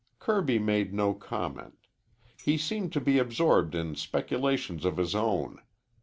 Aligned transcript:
Kirby 0.17 0.57
made 0.57 0.95
no 0.95 1.13
comment. 1.13 1.77
He 2.41 2.57
seemed 2.57 2.91
to 2.93 2.99
be 2.99 3.19
absorbed 3.19 3.75
in 3.75 3.93
speculations 3.95 4.83
of 4.83 4.97
his 4.97 5.13
own. 5.13 5.59